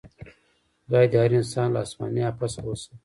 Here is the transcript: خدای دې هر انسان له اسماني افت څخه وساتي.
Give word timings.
خدای 0.83 1.05
دې 1.11 1.17
هر 1.23 1.31
انسان 1.39 1.67
له 1.73 1.79
اسماني 1.85 2.21
افت 2.29 2.41
څخه 2.55 2.67
وساتي. 2.69 2.95